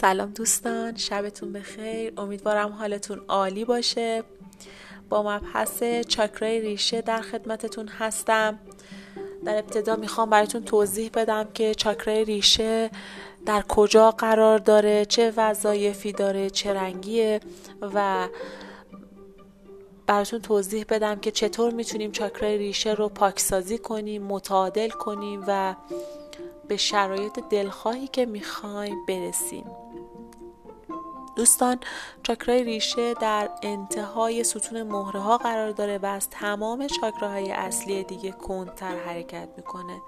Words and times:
سلام 0.00 0.30
دوستان 0.30 0.96
شبتون 0.96 1.52
بخیر. 1.52 2.12
امیدوارم 2.16 2.72
حالتون 2.72 3.20
عالی 3.28 3.64
باشه. 3.64 4.22
با 5.08 5.22
مبحث 5.22 5.82
چاکرای 6.08 6.60
ریشه 6.60 7.02
در 7.02 7.20
خدمتتون 7.20 7.88
هستم. 7.88 8.58
در 9.44 9.58
ابتدا 9.58 9.96
می‌خوام 9.96 10.30
براتون 10.30 10.64
توضیح 10.64 11.10
بدم 11.14 11.48
که 11.54 11.74
چاکرای 11.74 12.24
ریشه 12.24 12.90
در 13.46 13.62
کجا 13.68 14.10
قرار 14.10 14.58
داره 14.58 15.04
چه 15.04 15.32
وظایفی 15.36 16.12
داره 16.12 16.50
چه 16.50 16.74
رنگیه 16.74 17.40
و 17.94 18.28
براتون 20.06 20.40
توضیح 20.40 20.84
بدم 20.88 21.20
که 21.20 21.30
چطور 21.30 21.72
می‌تونیم 21.72 22.12
چاکرای 22.12 22.58
ریشه 22.58 22.94
رو 22.94 23.08
پاکسازی 23.08 23.78
کنیم 23.78 24.22
متعادل 24.22 24.88
کنیم 24.88 25.44
و 25.46 25.74
به 26.68 26.76
شرایط 26.76 27.40
دلخواهی 27.50 28.08
که 28.08 28.26
می‌خوایم 28.26 29.06
برسیم. 29.06 29.70
دوستان 31.36 31.80
چاکرای 32.22 32.64
ریشه 32.64 33.14
در 33.14 33.50
انتهای 33.62 34.44
ستون 34.44 34.82
مهره 34.82 35.20
ها 35.20 35.38
قرار 35.38 35.70
داره 35.70 35.98
و 35.98 36.06
از 36.06 36.30
تمام 36.30 36.86
چاکراهای 36.86 37.52
اصلی 37.52 38.04
دیگه 38.04 38.30
کندتر 38.30 38.96
حرکت 38.96 39.48
می‌کنه. 39.56 40.00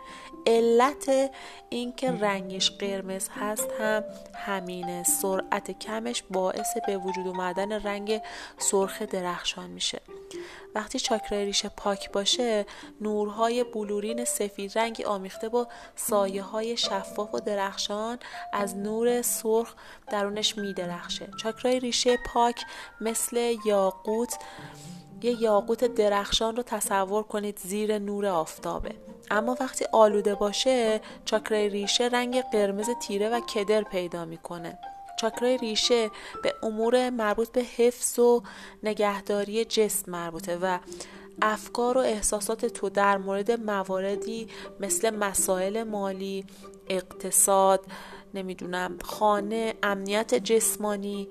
علت 0.46 1.30
اینکه 1.68 2.10
رنگش 2.10 2.70
قرمز 2.70 3.28
هست 3.28 3.68
هم 3.80 4.04
همینه. 4.34 5.02
سرعت 5.02 5.70
کمش 5.70 6.22
باعث 6.30 6.68
به 6.86 6.96
وجود 6.96 7.26
اومدن 7.26 7.72
رنگ 7.72 8.20
سرخ 8.58 9.02
درخشان 9.02 9.70
میشه. 9.70 10.00
وقتی 10.74 10.98
چاکرای 10.98 11.44
ریشه 11.44 11.68
پاک 11.68 12.12
باشه 12.12 12.66
نورهای 13.00 13.64
بلورین 13.64 14.24
سفید 14.24 14.78
رنگی 14.78 15.04
آمیخته 15.04 15.48
با 15.48 15.68
سایه 15.96 16.42
های 16.42 16.76
شفاف 16.76 17.34
و 17.34 17.40
درخشان 17.40 18.18
از 18.52 18.76
نور 18.76 19.22
سرخ 19.22 19.74
درونش 20.10 20.58
میدرخشه. 20.58 21.28
چاکرای 21.42 21.80
ریشه 21.80 22.16
پاک 22.26 22.64
مثل 23.00 23.56
یاقوت 23.64 24.38
یه 25.22 25.42
یاقوت 25.42 25.84
درخشان 25.84 26.56
رو 26.56 26.62
تصور 26.62 27.22
کنید 27.22 27.58
زیر 27.58 27.98
نور 27.98 28.26
آفتابه. 28.26 28.94
اما 29.30 29.56
وقتی 29.60 29.84
آلوده 29.92 30.34
باشه 30.34 31.00
چاکرای 31.24 31.68
ریشه 31.68 32.04
رنگ 32.04 32.42
قرمز 32.42 32.90
تیره 33.02 33.28
و 33.28 33.40
کدر 33.40 33.82
پیدا 33.82 34.24
می‌کنه. 34.24 34.78
چاکرای 35.20 35.58
ریشه 35.58 36.10
به 36.42 36.54
امور 36.62 37.10
مربوط 37.10 37.48
به 37.48 37.62
حفظ 37.62 38.18
و 38.18 38.42
نگهداری 38.82 39.64
جسم 39.64 40.12
مربوطه 40.12 40.58
و 40.62 40.78
افکار 41.42 41.98
و 41.98 42.00
احساسات 42.00 42.66
تو 42.66 42.88
در 42.88 43.18
مورد 43.18 43.60
مواردی 43.60 44.48
مثل 44.80 45.10
مسائل 45.16 45.82
مالی، 45.82 46.44
اقتصاد، 46.88 47.80
نمی‌دونم 48.34 48.98
خانه، 49.04 49.74
امنیت 49.82 50.34
جسمانی، 50.34 51.28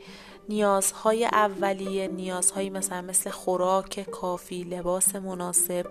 نیازهای 0.49 1.25
اولیه، 1.25 2.07
نیازهایی 2.07 2.69
مثلا 2.69 3.01
مثل 3.01 3.29
خوراک 3.29 4.09
کافی، 4.11 4.63
لباس 4.63 5.15
مناسب 5.15 5.85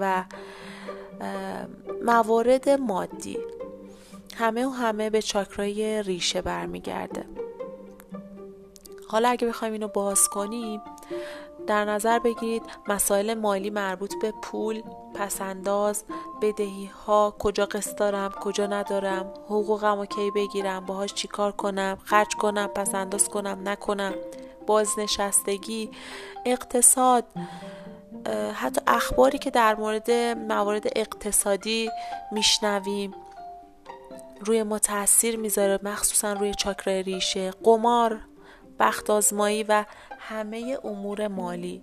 و 0.00 0.24
موارد 2.02 2.68
مادی. 2.68 3.38
همه 4.36 4.66
و 4.66 4.70
همه 4.70 5.10
به 5.10 5.22
چاکرای 5.22 6.02
ریشه 6.02 6.42
برمیگرده. 6.42 7.24
حالا 9.08 9.28
اگه 9.28 9.48
بخوایم 9.48 9.72
اینو 9.72 9.88
باز 9.88 10.28
کنیم 10.28 10.80
در 11.66 11.84
نظر 11.84 12.18
بگیرید 12.18 12.62
مسائل 12.88 13.34
مالی 13.34 13.70
مربوط 13.70 14.14
به 14.22 14.32
پول، 14.42 14.82
پسنداز، 15.14 16.04
بدهی 16.42 16.90
ها، 17.06 17.36
کجا 17.38 17.66
قسط 17.66 17.96
دارم، 17.96 18.30
کجا 18.30 18.66
ندارم، 18.66 19.32
حقوقم 19.46 19.98
و 19.98 20.06
کی 20.06 20.30
بگیرم، 20.30 20.86
باهاش 20.86 21.14
چیکار 21.14 21.52
کنم، 21.52 21.98
خرج 22.04 22.34
کنم، 22.34 22.66
پسنداز 22.66 23.28
کنم، 23.28 23.68
نکنم، 23.68 24.14
بازنشستگی، 24.66 25.90
اقتصاد، 26.46 27.24
حتی 28.54 28.80
اخباری 28.86 29.38
که 29.38 29.50
در 29.50 29.74
مورد 29.74 30.10
موارد 30.48 30.86
اقتصادی 30.96 31.90
میشنویم. 32.32 33.14
روی 34.44 34.62
ما 34.62 34.78
تاثیر 34.78 35.36
می‌ذاره 35.36 35.78
مخصوصا 35.82 36.32
روی 36.32 36.54
چاکرای 36.54 37.02
ریشه 37.02 37.50
قمار 37.50 38.20
بخت 38.78 39.10
آزمایی 39.10 39.62
و 39.62 39.84
همه 40.18 40.78
امور 40.84 41.28
مالی. 41.28 41.82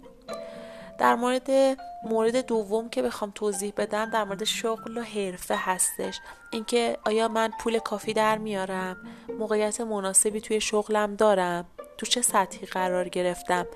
در 1.00 1.16
مورد 1.16 1.50
مورد 2.04 2.46
دوم 2.46 2.90
که 2.90 3.02
بخوام 3.02 3.32
توضیح 3.36 3.74
بدم 3.78 4.10
در 4.10 4.24
مورد 4.24 4.44
شغل 4.44 4.98
و 4.98 5.02
حرفه 5.02 5.56
هستش. 5.58 6.20
اینکه 6.52 6.98
آیا 7.06 7.28
من 7.28 7.52
پول 7.60 7.80
کافی 7.80 8.14
در 8.14 8.38
میارم؟ 8.38 8.98
موقعیت 9.40 9.82
مناسبی 9.82 10.42
توی 10.42 10.62
شغلم 10.62 11.16
دارم؟ 11.16 11.66
تو 12.02 12.08
چه 12.08 12.22
سطحی 12.22 12.68
قرار 12.68 13.10
گرفتم. 13.10 13.68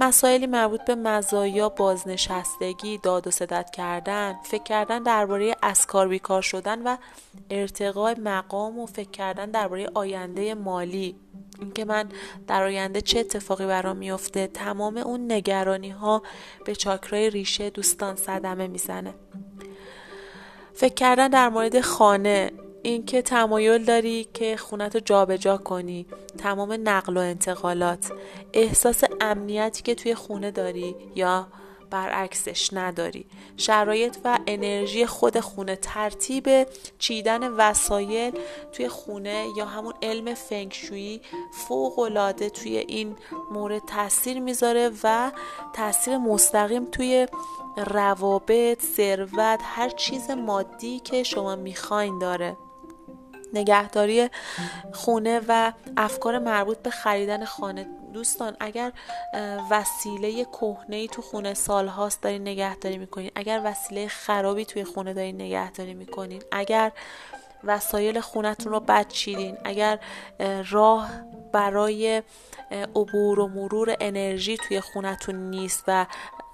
مسائلی 0.00 0.46
مربوط 0.46 0.80
به 0.84 0.94
مزایا 0.94 1.68
بازنشستگی 1.68 2.98
داد 2.98 3.26
و 3.26 3.30
صدت 3.30 3.70
کردن 3.70 4.36
فکر 4.44 4.62
کردن 4.62 5.02
درباره 5.02 5.54
اسکار 5.62 6.08
بیکار 6.08 6.42
شدن 6.42 6.82
و 6.82 6.96
ارتقای 7.50 8.14
مقام 8.14 8.78
و 8.78 8.86
فکر 8.86 9.10
کردن 9.10 9.50
درباره 9.50 9.88
آینده 9.94 10.54
مالی. 10.54 11.16
اینکه 11.60 11.84
من 11.84 12.08
در 12.46 12.62
آینده 12.62 13.00
چه 13.00 13.20
اتفاقی 13.20 13.66
برام 13.66 13.96
میفته 13.96 14.46
تمام 14.46 14.96
اون 14.96 15.32
نگرانی 15.32 15.90
ها 15.90 16.22
به 16.64 16.74
چاکرای 16.74 17.30
ریشه 17.30 17.70
دوستان 17.70 18.16
صدمه 18.16 18.66
می‌زنه. 18.66 19.14
فکر 20.74 20.94
کردن 20.94 21.28
در 21.28 21.48
مورد 21.48 21.80
خانه 21.80 22.52
اینکه 22.82 23.22
تمایل 23.22 23.84
داری 23.84 24.26
که 24.34 24.56
خونت 24.56 24.94
رو 24.94 25.00
جابجا 25.00 25.56
کنی. 25.56 26.06
تمام 26.38 26.78
نقل 26.84 27.16
و 27.16 27.20
انتقالات. 27.20 28.12
احساس 28.52 29.04
امنیتی 29.20 29.82
که 29.82 29.94
توی 29.94 30.14
خونه 30.14 30.50
داری 30.50 30.96
یا 31.14 31.46
برعکسش 31.90 32.72
نداری. 32.72 33.26
شرایط 33.56 34.16
و 34.24 34.38
انرژی 34.46 35.06
خود 35.06 35.40
خونه. 35.40 35.76
ترتیب 35.76 36.48
چیدن 36.98 37.48
وسایل 37.48 38.38
توی 38.72 38.88
خونه 38.88 39.46
یا 39.56 39.66
همون 39.66 39.94
علم 40.02 40.34
فنگشویی 40.34 41.20
فوق 41.52 41.98
العاده 41.98 42.50
توی 42.50 42.76
این 42.76 43.16
مورد 43.50 43.82
تاثیر 43.84 44.40
می‌ذاره 44.40 44.90
و 45.04 45.32
تاثیر 45.72 46.18
مستقیم 46.18 46.84
توی 46.84 47.28
روابط 47.76 48.82
ثروت 48.82 49.60
هر 49.62 49.88
چیز 49.88 50.30
مادی 50.30 51.00
که 51.00 51.22
شما 51.22 51.56
می‌خواین 51.56 52.18
داره. 52.18 52.56
نگهداری 53.52 54.28
خونه 54.92 55.40
و 55.48 55.72
افکار 55.96 56.38
مربوط 56.38 56.78
به 56.78 56.90
خریدن 56.90 57.44
خانه. 57.44 57.86
دوستان 58.12 58.56
اگر 58.60 58.92
وسیله 59.70 60.44
کهنه 60.44 60.96
ای 60.96 61.08
تو 61.08 61.22
خونه 61.22 61.54
سال 61.54 61.88
هاست 61.88 62.22
دارین 62.22 62.42
نگهداری 62.42 62.98
می‌کنین. 62.98 63.30
اگر 63.34 63.60
وسیله 63.64 64.08
خرابی 64.08 64.64
توی 64.64 64.84
خونه 64.84 65.14
دارین 65.14 65.34
نگهداری 65.34 65.94
می‌کنین. 65.94 66.42
اگر 66.52 66.92
وسایل 67.64 68.20
خونتون 68.20 68.72
رو 68.72 68.80
بد 68.80 69.08
چیدین 69.08 69.58
اگر 69.64 69.98
راه 70.70 71.10
برای 71.52 72.22
عبور 72.96 73.40
و 73.40 73.48
مرور 73.48 73.96
انرژی 74.00 74.56
توی 74.56 74.80
خونتون 74.80 75.34
نیست 75.34 75.84
و 75.88 76.06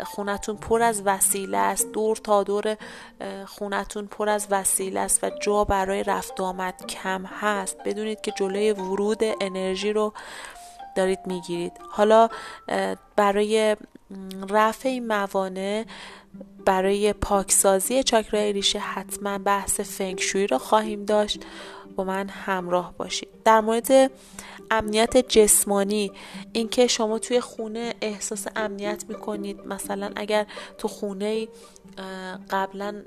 خونتون 0.04 0.56
پر 0.56 0.82
از 0.82 1.02
وسیله 1.04 1.58
است. 1.58 1.92
دور 1.92 2.16
تا 2.16 2.42
دور 2.42 2.76
خونتون 3.46 4.06
پر 4.06 4.28
از 4.28 4.46
وسیله 4.50 5.00
است 5.00 5.24
و 5.24 5.30
جا 5.30 5.64
برای 5.64 6.02
رفت 6.02 6.40
آمد 6.40 6.86
کم 6.86 7.24
هست. 7.24 7.76
بدونید 7.84 8.20
که 8.20 8.32
جلوی 8.38 8.72
ورود 8.72 9.22
انرژی 9.40 9.92
رو 9.92 10.12
دارید 10.96 11.18
می‌گیرید. 11.26 11.72
حالا 11.88 12.28
برای 13.16 13.76
رفع 14.50 14.88
این 14.88 15.06
موانع 15.06 15.84
برای 16.64 17.12
پاکسازی 17.12 18.02
چاکرای 18.02 18.52
ریشه 18.52 18.78
حتما 18.78 19.38
بحث 19.38 19.80
فنگشویی 19.80 20.46
رو 20.46 20.58
خواهیم 20.58 21.04
داشت. 21.04 21.44
با 21.98 22.04
من 22.04 22.28
همراه 22.28 22.94
باشید. 22.98 23.28
در 23.44 23.60
مورد 23.60 24.10
امنیت 24.70 25.16
جسمانی 25.16 26.12
اینکه 26.52 26.86
شما 26.86 27.18
توی 27.18 27.40
خونه 27.40 27.94
احساس 28.00 28.46
امنیت 28.56 29.04
می‌کنید. 29.08 29.66
مثلا 29.66 30.10
اگر 30.16 30.46
تو 30.78 30.88
خونه 30.88 31.48
قبلا 32.50 33.02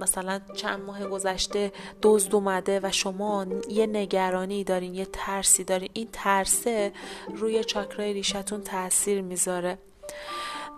مثلا 0.00 0.40
چند 0.54 0.80
ماه 0.80 1.06
گذشته 1.06 1.72
دزد 2.02 2.34
اومده 2.34 2.80
و 2.82 2.90
شما 2.92 3.46
یه 3.70 3.86
نگرانی 3.86 4.64
دارین 4.64 4.94
یه 4.94 5.06
ترسی 5.12 5.64
دارین 5.64 5.90
این 5.92 6.08
ترسه 6.12 6.92
روی 7.34 7.64
چاکرای 7.64 8.12
ریشتون 8.12 8.62
تاثیر 8.62 9.20
می‌ذاره. 9.20 9.78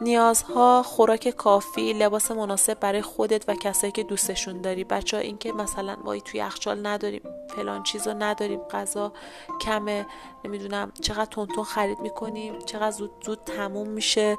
نیازها 0.00 0.82
خوراک 0.82 1.28
کافی 1.28 1.92
لباس 1.92 2.30
مناسب 2.30 2.80
برای 2.80 3.02
خودت 3.02 3.48
و 3.48 3.54
کسایی 3.54 3.92
که 3.92 4.02
دوستشون 4.02 4.60
داری. 4.60 4.84
بچه 4.84 5.16
ها 5.16 5.22
این 5.22 5.38
که 5.38 5.52
مثلا 5.52 5.96
وای 6.04 6.20
توی 6.20 6.40
یخچال 6.40 6.86
نداریم 6.86 7.22
فلان 7.56 7.82
چیزو 7.82 8.14
نداریم 8.14 8.60
غذا 8.60 9.12
کمه 9.60 10.06
نمی‌دونم 10.44 10.92
چقدر 11.00 11.24
تونتون 11.24 11.64
خرید 11.64 12.00
می‌کنیم 12.00 12.58
چقدر 12.58 12.90
زود 12.90 13.10
زود 13.26 13.38
تموم 13.44 13.88
میشه. 13.88 14.36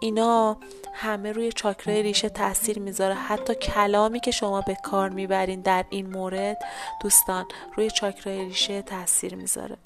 اینا 0.00 0.56
همه 0.94 1.32
روی 1.32 1.52
چاکرای 1.52 2.02
ریشه 2.02 2.28
تاثیر 2.28 2.78
می‌ذاره. 2.78 3.14
حتی 3.14 3.54
کلامی 3.54 4.20
که 4.20 4.30
شما 4.30 4.60
به 4.60 4.76
کار 4.84 5.08
می‌برین 5.08 5.60
در 5.60 5.84
این 5.90 6.10
مورد 6.10 6.58
دوستان 7.02 7.46
روی 7.76 7.90
چاکرای 7.90 8.44
ریشه 8.44 8.82
تاثیر 8.82 9.34
می‌ذاره. 9.34 9.76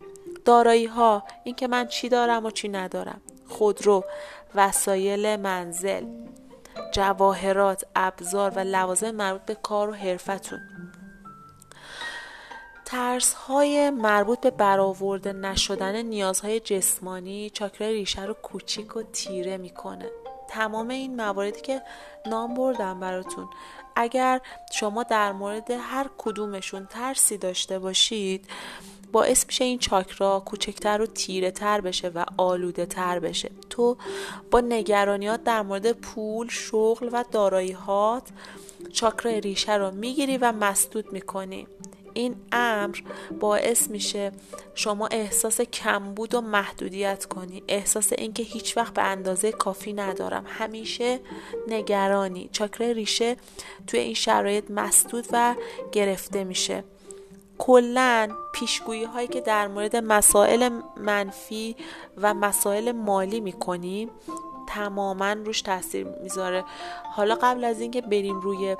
دارایی 0.45 0.87
ها 0.87 1.23
اینکه 1.45 1.69
من 1.69 1.87
چی 1.87 2.09
دارم 2.09 2.47
و 2.47 2.51
چی 2.51 2.69
ندارم. 2.69 3.21
خودرو 3.51 4.05
وسایل 4.55 5.37
منزل 5.37 6.07
جواهرات 6.93 7.85
ابزار 7.97 8.51
و 8.51 8.59
لوازم 8.59 9.11
مربوط 9.11 9.43
به 9.43 9.55
کار 9.55 9.91
و 9.91 9.95
حرفتون. 9.95 10.61
ترس 12.85 13.35
های 13.35 13.91
مربوط 13.91 14.41
به 14.41 14.51
برآورده 14.51 15.33
نشدن 15.33 16.03
نیازهای 16.03 16.61
جسمانی 16.61 17.51
چاکرای 17.51 17.93
ریشه 17.93 18.25
رو 18.25 18.35
کوچیک 18.35 18.97
و 18.97 19.03
تیره 19.03 19.57
می‌کنه. 19.57 20.11
تمام 20.49 20.89
این 20.89 21.17
مواردی 21.17 21.61
که 21.61 21.83
نام 22.27 22.55
بردم 22.55 23.01
براتون. 23.01 23.49
اگر 23.97 24.41
شما 24.73 25.03
در 25.03 25.33
مورد 25.33 25.71
هر 25.71 26.07
کدومشون 26.19 26.87
ترسی 26.87 27.39
داشته 27.39 27.79
باشید 27.79 28.47
باعث 29.13 29.47
میشه 29.47 29.65
این 29.65 29.79
چاکرا 29.79 30.43
کوچکتر 30.47 31.03
و 31.03 31.07
تیره 31.07 31.51
تر 31.51 31.81
بشه 31.81 32.09
و 32.09 32.25
آلوده 32.37 32.87
تر 32.87 33.19
بشه. 33.19 33.51
تو 33.71 33.97
با 34.51 34.61
نگرانیات 34.61 35.45
در 35.45 35.63
مورد 35.63 35.93
پول 35.93 36.49
شغل 36.49 37.09
و 37.13 37.25
دارایی 37.33 37.73
هات 37.73 38.29
چاکرا 38.93 39.33
ریشه 39.33 39.75
رو 39.75 39.91
می‌گیری 39.91 40.37
و 40.37 40.53
مسدود 40.53 41.13
می‌کنی. 41.13 41.67
این 42.15 42.37
امر 42.53 42.99
باعث 43.41 43.91
میشه 43.91 44.33
شما 44.75 45.07
احساس 45.07 45.61
کمبود 45.61 46.35
و 46.35 46.41
محدودیت 46.41 47.25
کنی. 47.25 47.63
احساس 47.69 48.13
اینکه 48.13 48.43
هیچ 48.43 48.77
وقت 48.77 48.95
به 48.95 49.03
اندازه 49.03 49.53
کافی 49.53 49.93
ندارم. 49.93 50.45
همیشه 50.47 51.21
نگرانی. 51.69 52.49
چاکره 52.53 52.93
ریشه 52.93 53.37
توی 53.87 54.01
این 54.01 54.15
شرایط 54.15 54.65
مسدود 54.71 55.27
و 55.33 55.55
گرفته 55.93 56.45
میشه. 56.45 56.85
کلا 57.61 58.29
پیشگویی 58.53 59.05
هایی 59.05 59.29
که 59.29 59.41
در 59.41 59.69
مورد 59.69 59.97
مسائل 59.97 60.81
منفی 60.97 61.77
و 62.17 62.35
مسائل 62.35 62.93
مالی 62.93 63.41
می‌کنیم 63.41 64.11
تماما 64.69 65.33
روش 65.33 65.63
تاثیر 65.63 66.07
می‌ذاره. 66.23 66.65
حالا 67.13 67.35
قبل 67.35 67.65
از 67.65 67.81
اینکه 67.81 68.01
بریم 68.01 68.41
روی 68.41 68.77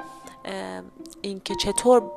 اینکه 1.23 1.55
چطور 1.55 2.11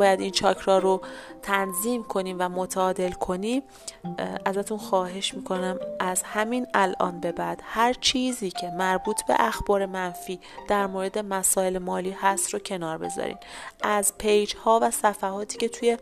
باید 0.00 0.20
این 0.20 0.30
چاکرا 0.30 0.78
رو 0.78 1.00
تنظیم 1.42 2.04
کنیم 2.04 2.36
و 2.38 2.48
متعادل 2.48 3.10
کنیم 3.10 3.62
ازتون 4.44 4.78
خواهش 4.78 5.34
می‌کنم 5.34 5.78
از 5.98 6.22
همین 6.22 6.66
الان 6.74 7.20
به 7.20 7.32
بعد 7.32 7.62
هر 7.64 7.92
چیزی 7.92 8.50
که 8.50 8.66
مربوط 8.66 9.24
به 9.28 9.34
اخبار 9.38 9.86
منفی 9.86 10.40
در 10.68 10.86
مورد 10.86 11.18
مسائل 11.18 11.78
مالی 11.78 12.10
هست 12.10 12.54
رو 12.54 12.58
کنار 12.58 12.98
بذارین. 12.98 13.36
از 13.82 14.18
پیج 14.18 14.54
ها 14.54 14.78
و 14.82 14.90
صفحاتی 14.90 15.58
که 15.58 15.68
توی 15.68 15.98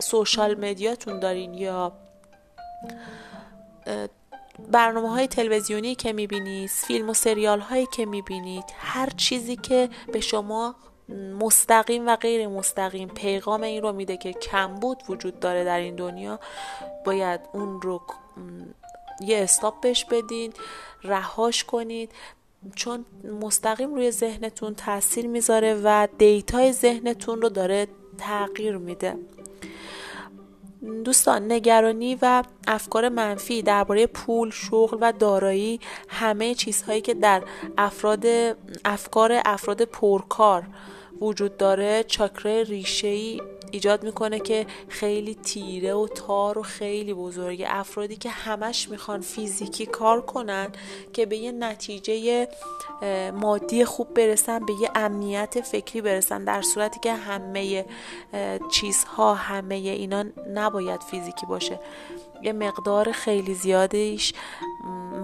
سوشال 0.00 0.54
مدیاتون 0.54 1.20
دارین 1.20 1.54
یا 1.54 1.92
برنامه 4.68 5.10
های 5.10 5.26
تلویزیونی 5.26 5.94
که 5.94 6.12
می‌بینید 6.12 6.70
فیلم 6.70 7.10
و 7.10 7.14
سریال 7.14 7.60
هایی 7.60 7.86
که 7.86 8.06
می‌بینید 8.06 8.64
هر 8.78 9.10
چیزی 9.16 9.56
که 9.56 9.88
به 10.12 10.20
شما 10.20 10.74
مستقیم 11.40 12.08
و 12.08 12.16
غیر 12.16 12.48
مستقیم 12.48 13.08
پیغام 13.08 13.62
این 13.62 13.82
رو 13.82 13.92
میده 13.92 14.16
که 14.16 14.32
کمبود 14.32 15.02
وجود 15.08 15.40
داره 15.40 15.64
در 15.64 15.78
این 15.78 15.96
دنیا. 15.96 16.40
باید 17.04 17.40
اون 17.52 17.82
رو 17.82 18.00
یه 19.20 19.42
استاپ 19.42 19.80
بهش 19.80 20.04
بدین 20.04 20.52
رهاش 21.04 21.64
کنید 21.64 22.10
چون 22.74 23.04
مستقیم 23.40 23.94
روی 23.94 24.10
ذهنتون 24.10 24.74
تاثیر 24.74 25.26
می‌ذاره 25.26 25.74
و 25.84 26.08
دیتای 26.18 26.72
ذهنتون 26.72 27.42
رو 27.42 27.48
داره 27.48 27.88
تغییر 28.18 28.76
میده. 28.76 29.16
دوستان 31.04 31.52
نگرانی 31.52 32.18
و 32.22 32.42
افکار 32.66 33.08
منفی 33.08 33.62
درباره 33.62 34.06
پول 34.06 34.50
شغل 34.50 34.98
و 35.00 35.12
دارایی 35.12 35.80
همه 36.08 36.54
چیزهایی 36.54 37.00
که 37.00 37.14
در 37.14 37.42
افراد 37.78 38.26
افکار 38.84 39.42
افراد 39.44 39.82
پرکار 39.82 40.62
وجود 41.20 41.56
داره 41.56 42.02
چاکره 42.02 42.62
ریشه 42.62 43.08
ای 43.08 43.42
ایجاد 43.70 44.02
می‌کنه 44.02 44.40
که 44.40 44.66
خیلی 44.88 45.34
تیره 45.34 45.94
و 45.94 46.06
تار 46.06 46.58
و 46.58 46.62
خیلی 46.62 47.14
بزرگه. 47.14 47.66
افرادی 47.68 48.16
که 48.16 48.30
همش 48.30 48.88
می‌خوان 48.88 49.20
فیزیکی 49.20 49.86
کار 49.86 50.20
کنن 50.20 50.68
که 51.12 51.26
به 51.26 51.36
یه 51.36 51.52
نتیجه 51.52 52.48
مادی 53.32 53.84
خوب 53.84 54.14
برسن 54.14 54.66
به 54.66 54.72
یه 54.82 54.90
امنیت 54.94 55.60
فکری 55.60 56.00
برسن 56.00 56.44
در 56.44 56.62
صورتی 56.62 57.00
که 57.00 57.12
همه 57.12 57.84
چیزها 58.70 59.34
همه 59.34 59.74
اینا 59.74 60.24
نباید 60.54 61.00
فیزیکی 61.00 61.46
باشه. 61.46 61.80
یه 62.42 62.52
مقدار 62.52 63.12
خیلی 63.12 63.54
زیادیش 63.54 64.32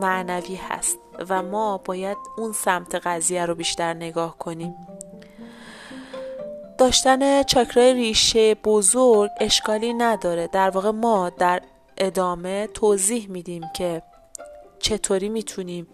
معنوی 0.00 0.54
هست 0.54 0.98
و 1.28 1.42
ما 1.42 1.78
باید 1.78 2.16
اون 2.36 2.52
سمت 2.52 2.94
قضیه 2.94 3.46
رو 3.46 3.54
بیشتر 3.54 3.94
نگاه 3.94 4.38
کنیم. 4.38 4.74
داشتن 6.78 7.42
چاکرای 7.42 7.94
ریشه 7.94 8.54
بزرگ 8.54 9.30
اشکالی 9.40 9.94
نداره. 9.94 10.46
در 10.46 10.70
واقع 10.70 10.90
ما 10.90 11.30
در 11.30 11.62
ادامه 11.96 12.66
توضیح 12.66 13.28
میدیم 13.30 13.62
که 13.74 14.02
چطوری 14.78 15.28
می‌تونیم 15.28 15.86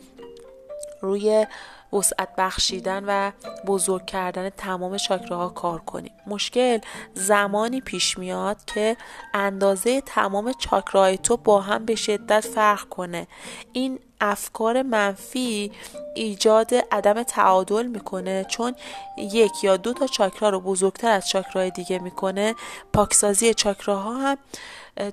روی 1.00 1.46
وسعت 1.92 2.28
بخشیدن 2.38 3.04
و 3.06 3.32
بزرگ 3.66 4.06
کردن 4.06 4.50
تمام 4.50 4.96
چاکراها 4.96 5.48
کار 5.48 5.78
کنیم. 5.78 6.12
مشکل 6.26 6.78
زمانی 7.14 7.80
پیش 7.80 8.18
میاد 8.18 8.64
که 8.64 8.96
اندازه 9.34 10.00
تمام 10.00 10.52
چاکراهای 10.52 11.18
تو 11.18 11.36
با 11.36 11.60
هم 11.60 11.84
به 11.84 11.94
شدت 11.94 12.40
فرق 12.40 12.88
کنه. 12.88 13.26
این 13.72 13.98
افکار 14.20 14.82
منفی 14.82 15.72
ایجاد 16.14 16.74
عدم 16.92 17.22
تعادل 17.22 17.86
می‌کنه 17.86 18.44
چون 18.48 18.74
یک 19.16 19.64
یا 19.64 19.76
دو 19.76 19.92
تا 19.92 20.06
چاکرا 20.06 20.48
رو 20.48 20.60
بزرگتر 20.60 21.10
از 21.10 21.28
چاکرای 21.28 21.70
دیگه 21.70 21.98
می‌کنه. 21.98 22.54
پاکسازی 22.92 23.54
چاکراها 23.54 24.14
هم 24.14 24.38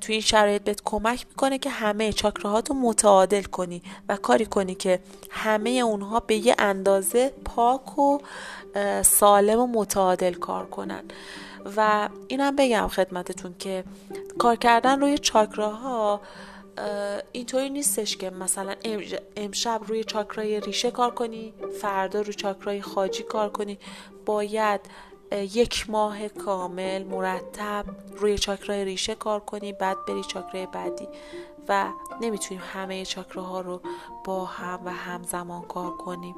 توی 0.01 0.13
این 0.15 0.21
شرایط 0.21 0.61
بهت 0.61 0.81
کمک 0.85 1.25
می‌کنه 1.29 1.57
که 1.57 1.69
همه 1.69 2.13
چاکراهاتو 2.13 2.73
متعادل 2.73 3.43
کنی 3.43 3.81
و 4.09 4.15
کاری 4.17 4.45
کنی 4.45 4.75
که 4.75 4.99
همه 5.31 5.69
اونها 5.69 6.19
به 6.19 6.35
یه 6.35 6.55
اندازه 6.59 7.33
پاک 7.45 7.99
و 7.99 8.19
سالم 9.01 9.59
و 9.59 9.67
متعادل 9.67 10.33
کار 10.33 10.65
کنن. 10.65 11.03
و 11.77 12.09
اینم 12.27 12.55
بگم 12.55 12.87
خدمتتون 12.87 13.55
که 13.59 13.83
کار 14.37 14.55
کردن 14.55 14.99
روی 14.99 15.17
چاکراها 15.17 16.21
اینطوری 17.31 17.69
نیستش 17.69 18.17
که 18.17 18.29
مثلا 18.29 18.75
امشب 19.35 19.81
روی 19.87 20.03
چاکرای 20.03 20.59
ریشه 20.59 20.91
کار 20.91 21.11
کنی 21.11 21.53
فردا 21.81 22.21
روی 22.21 22.33
چاکرای 22.33 22.81
خاجی 22.81 23.23
کار 23.23 23.49
کنی. 23.49 23.79
باید 24.25 24.81
یک 25.31 25.89
ماه 25.89 26.27
کامل 26.27 27.03
مرتب 27.03 27.85
روی 28.17 28.37
چاکرای 28.37 28.85
ریشه 28.85 29.15
کار 29.15 29.39
کنی 29.39 29.73
بعد 29.73 29.97
بری 30.07 30.23
چاکرای 30.23 30.65
بعدی. 30.65 31.07
و 31.69 31.89
نمی‌تونیم 32.21 32.63
همه 32.73 33.05
چاکراها 33.05 33.61
رو 33.61 33.81
با 34.25 34.45
هم 34.45 34.79
و 34.85 34.89
همزمان 34.89 35.61
کار 35.61 35.97
کنیم. 35.97 36.35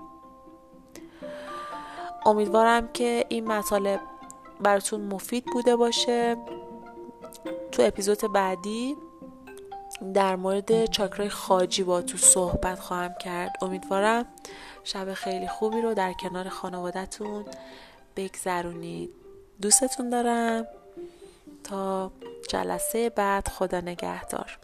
امیدوارم 2.26 2.88
که 2.88 3.26
این 3.30 3.48
مطالب 3.48 4.00
براتون 4.62 5.02
مفید 5.02 5.46
بوده 5.46 5.76
باشه. 5.76 6.38
تو 7.72 7.82
اپیزود 7.82 8.34
بعدی 8.34 8.98
در 10.14 10.36
مورد 10.36 10.86
چاکرای 10.86 11.30
خاجی 11.30 11.84
با 11.84 12.02
تو 12.02 12.18
صحبت 12.18 12.80
خواهم 12.80 13.14
کرد. 13.14 13.52
امیدوارم 13.62 14.26
شب 14.84 15.14
خیلی 15.14 15.48
خوبی 15.48 15.82
رو 15.82 15.94
در 15.94 16.14
کنار 16.14 16.50
خانوادتون 16.50 17.46
بگذرونید. 18.16 19.10
دوستتون 19.62 20.10
دارم. 20.10 20.68
تا 21.64 22.12
جلسه 22.50 23.10
بعد 23.10 23.48
خدا 23.48 23.80
نگهدار. 23.80 24.58